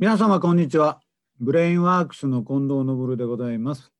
[0.00, 1.00] 皆様こんにちは。
[1.38, 3.92] ブレインワークスの近藤昇でございます。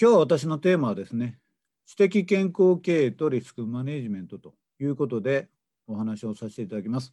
[0.00, 1.40] 今日私のテーマはですね、
[1.86, 5.48] 知的健康経営とリスクマネジメントということで
[5.88, 7.12] お話をさせていただきます。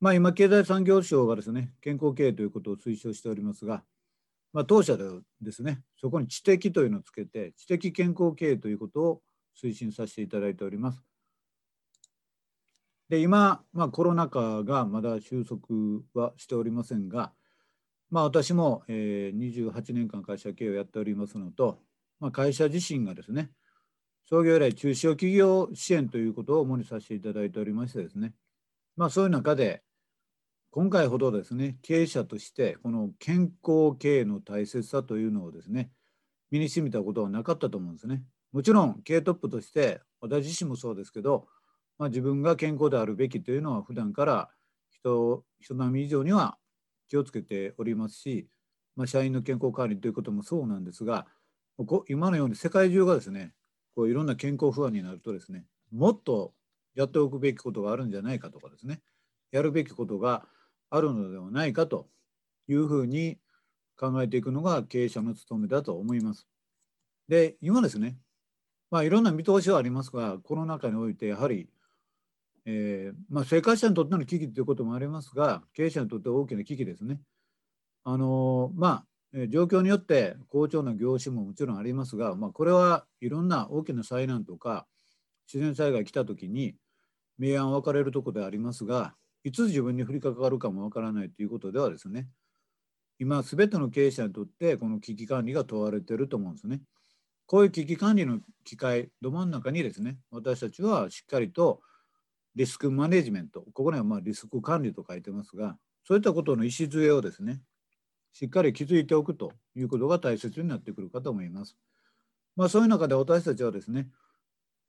[0.00, 3.84] まあ今経済産業省がですね、健康経営ということを推奨しておりますが、
[4.52, 9.22] まあ、当社ではですね、そこに知的というのをつけて、知的健康経営ということを
[9.56, 11.00] 推進させていただいております。
[13.08, 15.60] で今、まあ、コロナ禍がまだ収束
[16.14, 17.32] はしておりませんが、
[18.10, 21.80] まあ、私も、えー、28年間会社経営をやっておりますのと、
[22.20, 23.50] まあ、会社自身がですね
[24.28, 28.32] 創業以来中小企業支援ということを主にさせていただいておりましてですね、
[28.96, 29.82] まあ、そういう中で
[30.70, 35.90] 今回ほどですね経営者としてこの健康経営の大切さというのをですね
[36.50, 38.22] 身に染みたことはなかったと思うんですね。
[38.52, 41.46] もちろん経営トップとして私自身もそうですけど
[41.98, 44.50] まあ、自分が健康であるべきというのは普段から
[44.90, 46.56] 人人並み以上には
[47.08, 48.48] 気をつけておりますし、
[48.96, 51.26] まあ、社員の健康管理ということもそうなんですが
[52.08, 53.52] 今のように世界中がですね
[53.94, 56.52] こういろんな健康不安になるとですねもっと
[56.94, 59.00] やっておくべきことがあるんじゃないかとかですね
[59.52, 60.46] やるべきことが
[60.90, 62.08] あるのではないかと
[62.68, 63.38] いうふうに
[63.96, 66.48] 考えていくのが経営者の務めだと思います。
[67.28, 68.18] で今ですね
[68.90, 71.68] まあいろんな見通しはありますがコロナ禍においてやはり
[72.66, 77.20] えーまあ、生活者にとっての危機ということもありますが経営者にとって大きな危機ですね。
[78.04, 84.86] あのまあ、状況によって好調な業種ももちろんありますが、まあ、これはいろんな大きな災難とか
[85.52, 86.74] 自然災害来た時に
[87.38, 92.28] 明暗分かれるところでありますがいつ自分に降りかかるかもわからないということではですね
[93.18, 96.80] 今全ての経営者にとってこの危機管理が問われていると思うんですね。
[97.46, 101.80] こういう危機管理の機会ど真ん中にですね私たちはしっかりと
[102.54, 107.62] リスクマネジメント、ここにはまリスク管理と書いてますが、そういったことの礎をですね、
[108.32, 111.76] しっかり築いておくということが大切になってくるかと思います。
[112.56, 114.08] まあ、そういう中で私たちはですね、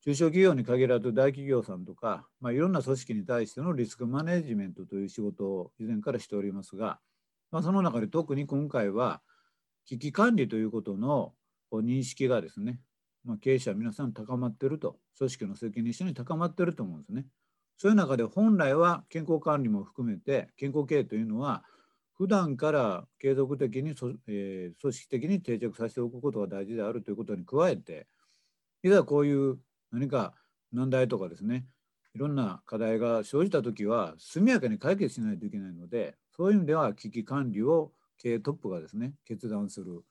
[0.03, 6.99] 中小企業に限らず大企業さんとか、まあ、いろんな組織に対してのリスクマネジメントという仕事を以前からしておりますが、
[7.51, 9.21] まあ、その中で特に今回は
[9.85, 11.33] 危機管理ということの
[11.71, 12.79] 認識がですね、
[13.23, 17.25] まあ、経営者皆さん高まってると、組織の責任者に高まってると思うんですね。
[17.77, 21.63] そういう中で本来は健康管理も含めて健康経営というのは
[22.17, 23.93] 普段から継続的に、
[24.27, 28.07] え、組織的に定着させておくことが大事であるということに加えて
[28.83, 29.57] いざこういう
[29.91, 30.33] 何か
[30.71, 31.65] 難題とかですね
[32.13, 40.03] いろんな課題が生じた時は速やかに解決しないといけないのでそういう意味では危機管理を経営トップがですね決断する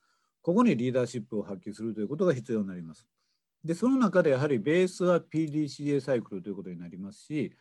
[0.43, 3.07] ここにリーダーシップを発揮するということが必要になります。
[3.65, 7.51] でその中でやはりベースは PDCA サイクルということになりますし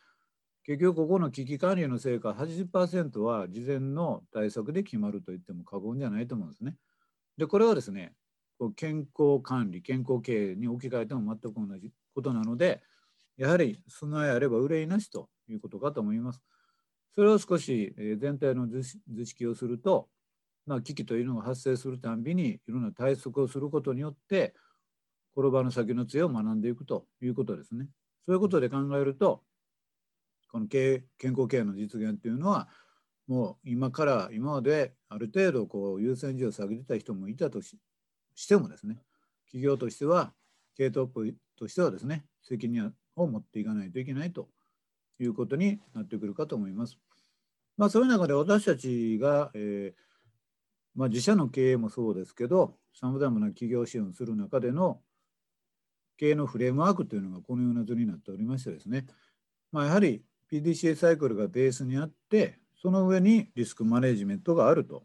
[0.63, 6.77] 結局ここの危機管理の成果80%は事前の対策で決まると言っても過言じゃないと思うんですね。
[7.39, 8.13] でこれはですね
[8.77, 12.83] 健康管理健康経営に置き換えても全く同じことなので
[13.39, 16.43] やはり備えあれば憂いなしということかと思います。
[17.15, 18.83] それを少し全体の図
[19.25, 20.09] 式をすると、
[20.67, 24.55] まあ、危機というのが発生するたんびにいろんな対策をすることによって
[25.37, 27.89] 転ばぬ先の杖を学んでいくということですね。
[28.27, 29.43] そういうことで考えると
[30.51, 32.69] この経営健康ケアの実現というのは
[33.27, 37.77] もう今から今まである程度こう優先順位を下げてた人もいたとし
[38.47, 38.99] てもですね
[39.47, 40.33] 企業としては
[40.77, 44.49] 経営トップとしてはですね責任を持っていかないといけないと
[45.19, 46.99] いうことになってくるかと思います。
[47.77, 50.05] まあ、そういう中で私たちが、えー
[50.95, 55.01] まあ、自社の経営もそうですけどさまざまな企業支援をする中での
[56.17, 59.07] 経営のフレームワークというのがこのような図になっておりましてですね、
[59.73, 65.05] まあ、やはり PDCA サイクルがベースにあってその上にリスクマネジメントがあると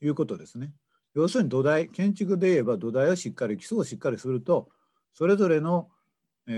[0.00, 0.72] いうことですね。
[1.14, 4.68] 要するに土台建築で言えば土台をしっかり基礎をしっかりすると
[5.14, 5.88] それぞれの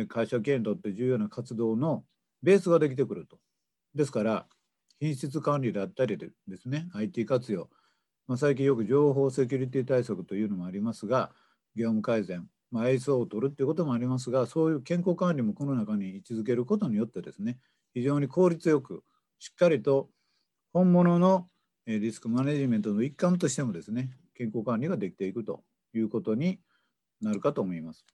[0.08, 2.04] 会社経営にとって重要な活動の
[2.42, 3.38] ベースができてくると。
[3.94, 4.47] ですから
[5.00, 7.70] 品質管理であったりでですね IT 活用、
[8.26, 11.31] まあ、最近よく情報セキュリティ対策というのもありますが
[11.75, 17.59] 業務改善まあ、ISO を取るっていうこともありますがそういう健康管理もこの中に位置づけることによってですね
[17.94, 19.03] 非常に効率よく
[19.38, 20.09] しっかりと
[20.73, 21.49] 本物の
[21.87, 25.62] リスクマネジメントの一環としてもですね健康管理ができていくと
[25.94, 26.61] いうことに
[27.23, 28.05] なるかと思います。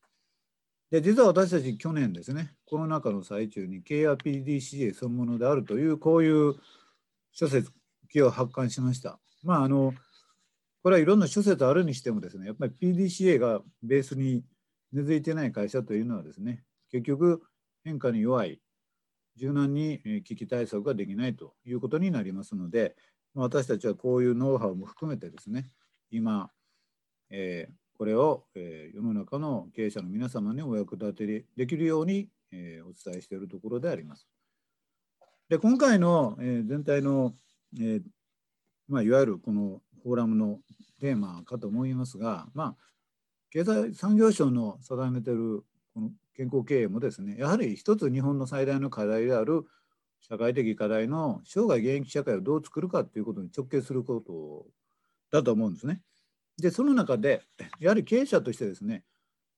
[0.91, 6.55] で実は私たち去年ですねコロナ禍の最中に KRPDCA そのものであるというこういう
[7.33, 7.69] 書籍
[8.23, 9.19] を発刊しました。
[9.43, 9.93] まああの
[10.85, 14.45] これはいろんな諸説あるにしてもですねやっぱり PDCA がベースに
[14.93, 17.43] 根付いてない会社というのはですね結局
[17.85, 18.61] 変化に弱い
[19.39, 22.97] 柔軟に危機対策ができないということになりますので
[23.35, 25.71] 私たちはこういうノウハウも含めてですね
[26.11, 26.51] 今、
[27.31, 34.29] えー、これを、えー、世の中の経営者の皆様にお役立てできるように、えー、お伝えしているところであります。
[35.49, 37.33] で今回の、えー、全体の、
[37.81, 38.03] えー
[38.87, 40.61] まあ、いわゆるこのフォーラムの
[41.01, 42.77] テーマかと思いますが、まあ、
[43.51, 45.65] 経済産業省の定めてる
[45.95, 49.65] この健康経営もですねやはり一つ日本の最大の課題である
[50.21, 54.67] 社会的課題の生涯現役社会をどう作るかということに直結すること
[55.31, 56.01] だと思うんですね。
[56.59, 57.43] でその中で
[57.81, 59.05] やはり経営者としてですね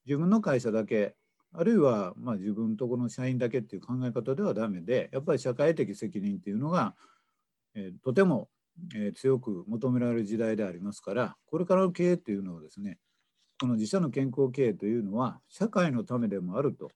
[0.06, 1.14] 自分の会社だけ
[1.52, 6.94] あるいはまあ自分とこの社員だけっていう考え方ではダメでやっぱり社会的責任っていうのが、
[7.74, 8.48] えー、とても、
[8.94, 12.98] えー、強く求められる時代でありますからこれからの経営っていうのをですね
[13.58, 16.90] この自社の健康経営というのは社会のためでもあると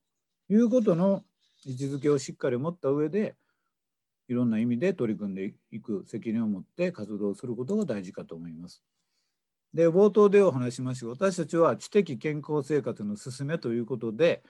[0.49, 1.23] いうことの
[1.65, 3.35] 位置づけをしっかり持った上で
[4.29, 8.83] いろんな意味で取り組んでいく責任を持って活動することが大事かと思います。
[9.75, 14.43] で冒頭でお話しました私たちは知的健康生活の進めということで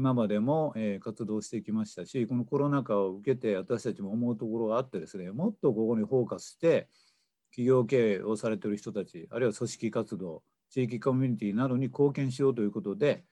[0.00, 6.88] 今までも、え、活動してきましたしこのコロナ禍を受けて私たちも思うところがあってですねもっとここにフォーカスして
[7.50, 13.24] 企業経営をされている人たちあるいは組織活動地域コミュニティなどに貢献しようということで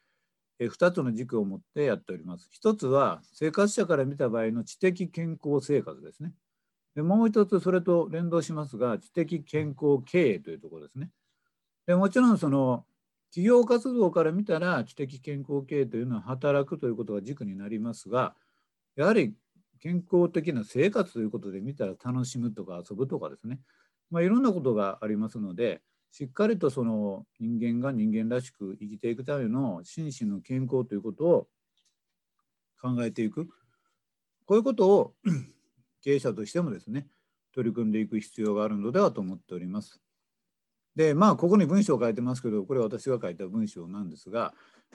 [0.61, 2.51] 2つの軸を持ってやっております。
[2.51, 6.35] 一つは生活者から見た場合の知的健康生活ですね。
[6.97, 11.13] でもう一つそれと連動しますが知的健康経営というところですね。
[11.87, 12.85] でもちろんその
[13.31, 18.35] 企業活動から見たら知的健康経営というのは働くということが軸になりますが
[18.97, 19.35] やはり
[19.81, 23.61] 健康的な生活ということで見たら楽しむとか遊ぶとかですね、
[24.11, 25.81] まあ、いろんなことがありますので
[26.11, 31.49] しっかりとその人間が人間らしく生きていくための心身の健康ということを
[32.81, 33.47] 考えていく
[34.47, 35.15] こういうことを
[36.03, 37.07] 経営者としてもですね
[37.55, 40.01] 取り組んでいく必要があるのではと思っております。
[40.99, 44.53] でまあここに文章を書いてますけどこれは私が書いた文章なんですが、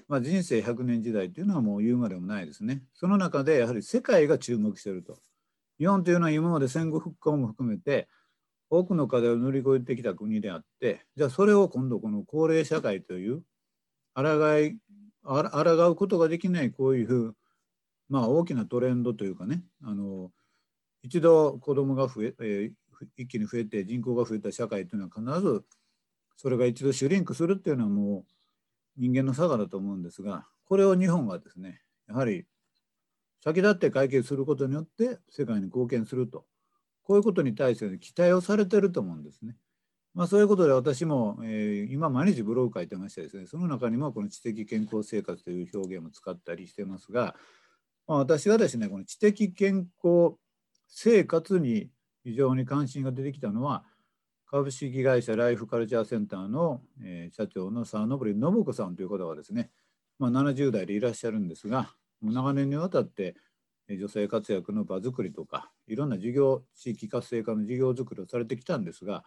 [0.09, 2.83] まあ、人生100年時代っていうのはもう言うまでもないですね。
[2.93, 5.17] その中でやはり世界が注目していると。
[5.79, 8.09] 日本というのは今まで戦後復興も含めて
[8.69, 13.41] 多くの課題を乗り越えてきた国であってじゃあそれを今度この高齢社会という
[14.13, 14.23] 抗
[14.59, 14.77] い
[15.23, 17.33] 抗うことができないこういう
[18.09, 20.31] まあ大きなトレンドというかねあの
[21.01, 22.71] 一度子供が増ええー、
[23.15, 25.63] 一気に増えて人口が増えた社会というのは必ず
[26.35, 28.31] それが一度シュリンクするっていうのはもう
[28.97, 32.45] 人間の差がだと思うんですがこれを日本がですねやはり
[33.43, 36.45] 先立って解決することによって世界に貢献すると
[37.03, 39.57] こういうことに対して期待をされてると思うんですね。
[40.13, 47.35] まあ、そういうことで私も、えー、今毎日ブログ書いてましてですねその中にもこの知的健康生活という表現も使ったりしてますが、
[48.07, 50.35] まあ、私はですねこの知的健康
[50.87, 51.89] 生活に
[52.23, 53.83] 非常に関心が出てきたのは
[54.53, 59.71] 株式会社ライフカルチャーセンターの、えー、社長の沢登信子さんという方がですね、
[60.19, 61.89] まあ、70代でいらっしゃるんですが
[62.21, 63.33] 長年にわたって
[63.89, 69.23] 女性活躍の場作りとかいろんな事業地域活性化の事業作りをされてきたんですが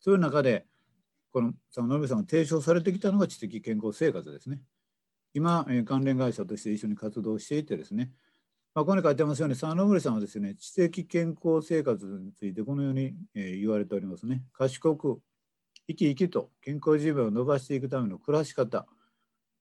[0.00, 0.66] そういう中で
[1.32, 4.60] この佐野さんが提唱されてきたのが知的健康生活ですね。
[5.32, 8.10] 今、え関連会社として一緒に活動していてですね、
[8.74, 14.44] まあ、ここに書いてますように佐野さんはですね知的健康生活についてこのように、え言われておりますね。
[14.52, 15.20] 賢く
[15.88, 18.86] 生き生きと健康寿命を伸ばしていくための暮らし方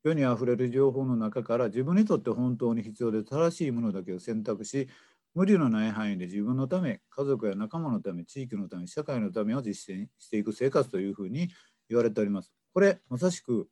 [0.04, 4.88] 世にあふれる情報の中から自分にとって本当に必要で正しいものだけを選択し
[5.34, 11.50] 無理のない範囲で自分のため家族や仲間のため地域のため社会のためを実践していく生活というふうに
[11.90, 12.52] 言われております。
[12.74, 13.68] これまさしく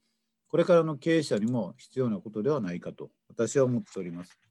[0.47, 4.44] これからの経営者にも必要なことではないかと私は思っております。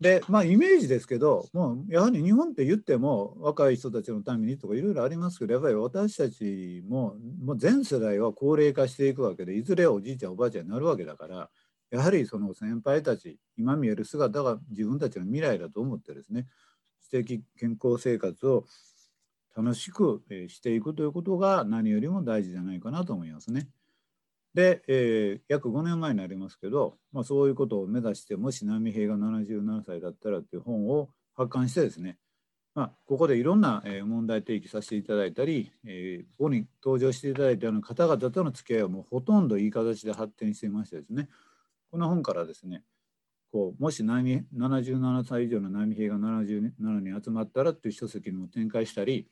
[0.00, 11.50] でまあイメージですけどもうやはり日本って言っても若い人たちのためにとかいろいろありますけどやっぱり私たちももう全世代は高齢化していくわけでいずれおじいちゃんおばあちゃんになるわけだから
[11.90, 16.46] やはりその先輩たち今見える姿が自分たちの未来だと思ってですね
[17.02, 18.64] 知的健康生活を
[19.56, 23.68] 楽しくしていくということが何よりも大事じゃないかなと思いますね。
[24.54, 32.18] で、えー、約5年前になりますけど、まあ、そういうことを目指してもし波平が77歳だったらという本を発刊してですね、
[32.74, 41.28] まあ、ここでいろんな問題提起させていただいたり、えー、ここに登場していただいたような方々との付き合いはもうほとんどいい形で発展していましてですね
[41.90, 42.84] この本からですね
[43.50, 46.70] こうもし77歳以上の波平が77
[47.00, 49.28] に集まったらっていう書籍も展開したり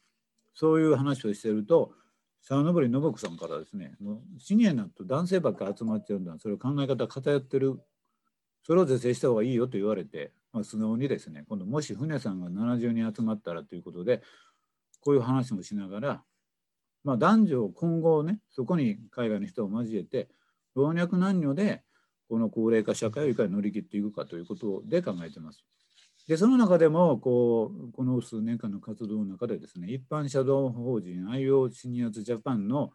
[0.55, 1.93] そういう話をしてると
[2.43, 7.81] 沢登り信子さんからですね、もうシニアになると男性ばっか集まっちゃうんだ、それ考え方偏ってる、
[8.65, 14.23] それを是正した方がいいよと言われて、まあ、素直にですね、今度もし船さんが70人集まったらということで、
[15.01, 16.23] こういう話もしながら、
[17.05, 20.29] まあ、男女を今後ねそこに海外の人を交えて
[20.75, 21.83] 老若男女で
[22.29, 25.65] この高齢化社会をいかに乗り切っていくかということで考えてます。
[26.29, 32.93] でその中でもこうこの数年間の活動の中でですね一般社団法人 IO シニアズジャパンの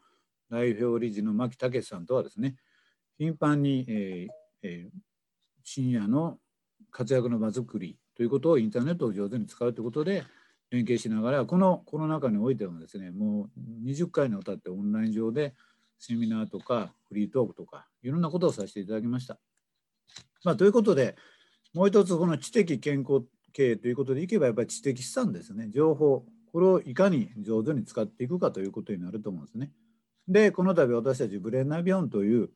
[0.50, 2.56] 代表理事の牧武さんとはですね
[3.18, 5.00] 頻繁に、えーえー、
[5.64, 6.38] 深夜の
[6.92, 10.24] 活躍の場作りということをインターネットを上手に使うということで
[10.72, 15.54] 連携しながらこのコロナ禍においてもですねもう20回にわたってオンライン上で
[16.00, 19.38] セミナーとかフリートークとかいろんなことをさせていただきました。
[20.44, 21.16] まあ、ということで
[21.74, 29.72] もう一つこの知的健康経営ということでいけばやっぱり知的資産ですね情報これをいかに上手に使っていくかということになると思うんですね。
[30.28, 32.50] でこの度私たちブレンナビオンという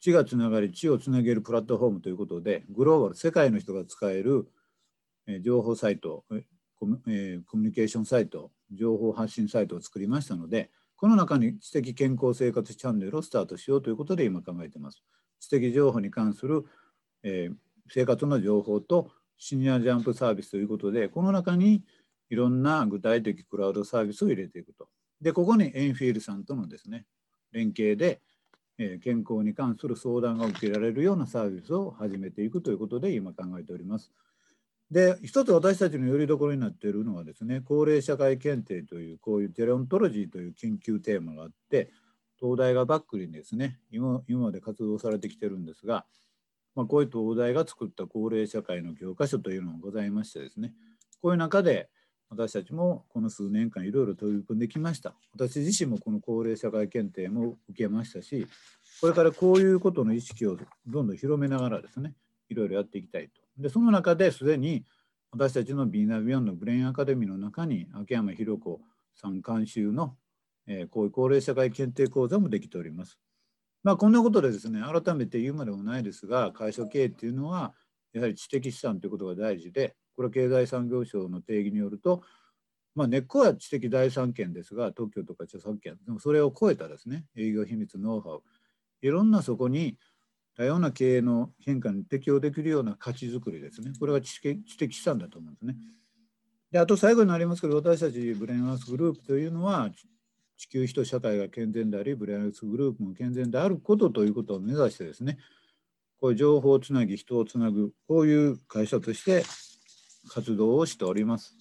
[0.00, 4.46] 地がつながり地をつなげるプラットフォームということでグローバル世界の人が使える
[5.40, 6.24] 情報サイト
[6.76, 15.02] コミュニケーションサイト情報発信サイトを作りましたのでこの中に知的健康生活チャンネルをスタートしようということで今考えています。
[15.40, 16.64] 知的情報に関する、
[17.22, 17.54] えー、
[17.88, 21.82] 生活の情報とシニアジャンプサービスということでこの中に
[22.30, 24.88] いろんな具体的クラウドサービスを入れていくと。
[25.20, 27.06] でここにエンフィールさんとのですね
[27.52, 28.20] 連携で、
[28.78, 34.12] えー、健康に関する相談が受けられるようなサービスを始めていくということで今考えております。
[34.90, 41.90] で一つ私たちのよりどころになっているのはですね高齢社会検定というこういうテレオントロジーという研究テーマがあって
[42.38, 46.04] 東大がバックにですね今今まで活動されてきてるんですが、
[46.74, 50.72] まあ、こういう東大が作った高齢社会の教科書というのがございましてですね。
[51.22, 51.88] こういう中で
[52.30, 55.14] 私たちもこの数年間いろいろ取り組んできました。
[55.32, 58.46] 私自身もこの高齢社会検定も受けましたし
[59.00, 62.14] これからこういうことの意識をどんどん広めながらですね
[62.48, 63.40] いろいろやっていきたいと。
[63.56, 64.84] でその中ですでに
[65.30, 68.80] 私たちのビーナビヨンのブレインアカデミーの中に秋山博子
[69.14, 70.16] さん監修の、
[70.66, 73.18] えー、こういう高齢社会検定講座もできております。
[73.84, 77.74] まあ、こんなことでですね改めて言うまでもないですが会社経営っていうのは
[78.14, 82.22] やはり知的資産ということが大事でこれは経済産業省の定義によると、
[82.94, 88.42] まあ、根っこは知的財産権ですが特許とか著作権でもそれを超えたですね営業秘密ノウハウ
[89.02, 89.98] いろんなそこに
[90.56, 93.92] 多様な経営の変化に適応できるような価値づくりですね。
[93.98, 95.76] これが知的資産だと思うんですね。
[96.70, 99.90] であと最後になりますけど私たちブレンアースグループというのは
[100.56, 105.38] 地球人社会が健全でありブレアースグループも健全であることということを目指してですね
[106.20, 109.44] こういう情報をつなぎ人をつなぐこういう会社として
[110.28, 111.56] 活動をしております。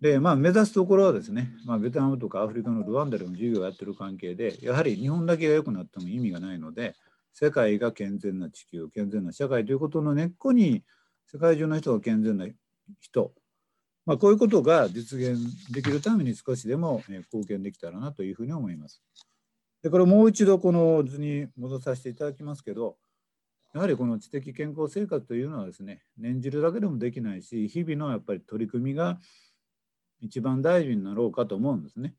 [0.00, 6.94] でまあ目指すところはですね、まあ、ベトナムとかアフリカのルワンダでも授業をやってる関係でやはり日本だけが良くなっても意味がないので
[7.32, 10.82] 世界が健全な地球健全な社会ということの根っこに
[11.32, 12.46] 世界中の人が健全な
[13.00, 13.32] 人、
[14.06, 15.38] まあ、こういうことが実現
[15.72, 19.02] できるために少しでも貢献できたらなというふうに思います。
[19.82, 22.96] でこれもう一度この図に戻させていただきますけど
[23.74, 29.18] やはりこの知的健康生活というのはですね念じるだけでもできないし日々のやっぱり取り組みが
[30.20, 32.14] 一番大事になろうかと思うんですね。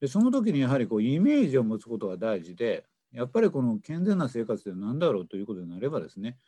[0.00, 6.38] でその時にやはりこうイメージを持つことが大事でやっぱりこの健全な生活って何だろうということになればですね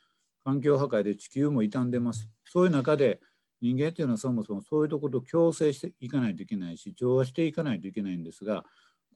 [0.45, 3.21] 環境破壊で地球も傷んでますそういう中で
[3.61, 8.65] 人間っていうのはそもそもそういうところと共生していかないといけないし調和していかないといけないんですが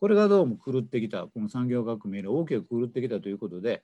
[0.00, 3.82] これがどうも狂ってきたこの産業革命で大きく狂ってきたということで、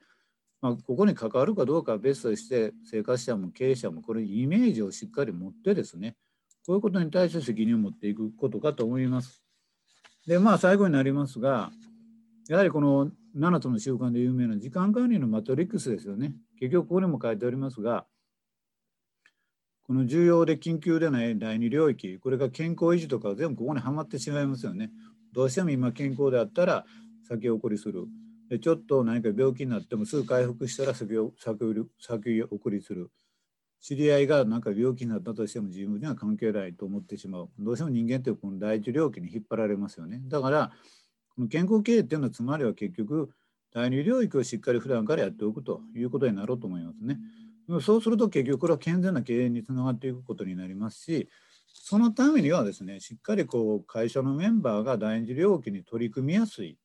[0.61, 6.15] まあ、ここに関わるかどうかは別として生活者も経営者もこれイメージをしっかり持ってですね
[6.65, 9.41] こういうことに対して責任を持っていくことかと思います。
[10.27, 11.71] でまあ最後になりますが
[12.47, 16.33] やはりこの7つの習慣で有名な時間管理のマトリックスですよね。
[16.59, 18.05] 結局ここにも書いておりますが、
[19.91, 24.89] この重要で緊急でない第二領域、これが健康維持とか全部ここにはまってしまいますよね。
[25.33, 26.85] どうしても今健康であったら
[27.27, 28.05] 先送りする。
[28.49, 33.11] でちょっと何か病気になってもすぐ回復したら先を先送りする。
[33.81, 37.49] 知り合いが何か病気になったとしても自分には関係ないと思ってしまう。
[37.59, 40.21] どうしても人間ってこの第一領域に引っ張られますよね。
[40.29, 40.71] だから
[41.35, 43.29] この健康経営っていうのはつまりは結局
[43.73, 47.19] 第二領域をしっかり普段からやっておくということになろうと思いますね。
[47.81, 51.29] そうすると結局これは健全な経営につながっていくことになりますし
[51.67, 56.77] そのためにはですねしっかりこう会社のメンバーが第二領域に取り組みやすい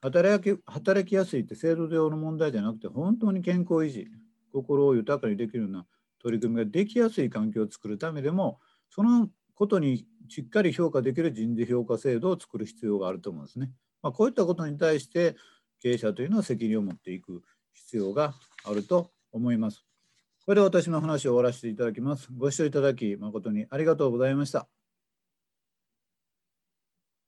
[0.00, 4.08] 働き働きやすいって制度上の問題じゃなくて本当に健康維持
[4.52, 5.86] 心を豊かにできるような
[6.20, 13.70] 取り組みができやすい環境を作るためでもそのことにしっかり評価できる人事評価制度を作る必要があると思うんですね。
[14.02, 15.36] まあ、こういったことに対して
[15.80, 17.42] 経営者というのは責任を持っていく
[17.74, 19.91] 必要があると思います。
[20.46, 22.28] これで私の話を終わらせていただきます。
[22.36, 24.81] ご視聴いただき誠にありがとうございました。